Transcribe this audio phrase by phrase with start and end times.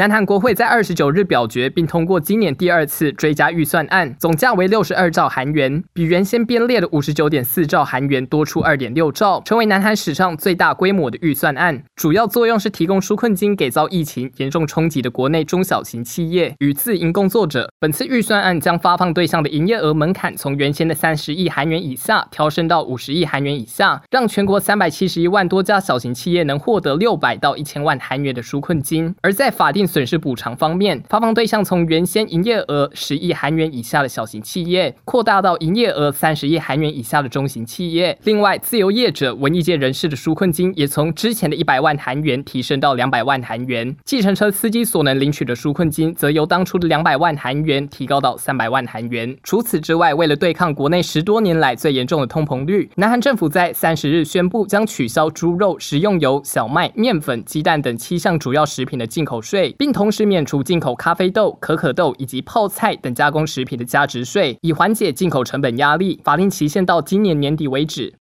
[0.00, 11.82] 南韩国会在二十九日表决并通过今年第二次追加预算案，总价为六十二兆韩元，比原先编列的五十九点四兆韩元多出二点六兆，成为南韩史上最大规模的预算案。
[11.96, 17.70] 主要作用是提供纾困金给遭疫情严重冲击的国内中小型企业与自营工作者。
[17.78, 29.14] 本次预算案将发放对象的营业额门槛从原先的三十亿韩元以下调升到五十亿韩元以下，让全国三百七十一万多家小型企业能获得六百到一千万韩元的纾困金。
[29.20, 38.16] 而在法定损失补偿方面，发放对象从原先营业额十亿韩元以下的小型企业，扩大到营业额三十亿韩元以下的中型企业。
[38.24, 43.94] 另外，自由业者、文艺界人士的纾困金也从之前的一百万韩元提升到两百万韩元。
[44.04, 49.36] 计程车司机所能领取的纾困金，则由当初的两百万韩元提高到三百万韩元。
[49.42, 66.20] 除此之外，为了对抗国内十多年来最严重的通膨率，南韩政府在三十日宣布将取消猪肉、食用油、小麦、面粉、鸡蛋等七项主要食品的进口税并同时免除进口咖啡豆、可可豆以及泡菜等加工食品的加值税，以缓解进口成本压力。
[66.24, 68.12] 法定期限到今年年底为止。